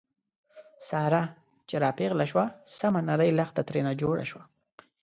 ساره 0.89 1.23
چې 1.67 1.75
را 1.83 1.89
پېغله 1.97 2.25
شوه، 2.31 2.45
سمه 2.77 3.01
نرۍ 3.07 3.31
لښته 3.37 3.61
ترېنه 3.67 3.91
جوړه 4.01 4.25
شوه. 4.31 4.43